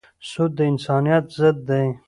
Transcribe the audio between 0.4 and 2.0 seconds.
د انسانیت ضد دی.